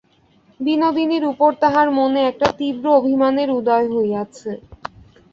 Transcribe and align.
বিনোদিনীর 0.59 1.23
উপরে 1.25 1.55
তাহার 1.63 1.87
মনে 1.91 2.19
একটা 2.25 2.47
তীব্র 2.57 2.85
অভিমানের 2.99 3.49
উদয় 3.51 3.87
হইয়াছে। 3.93 4.51